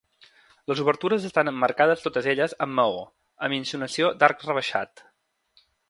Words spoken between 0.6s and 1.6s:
Les obertures estan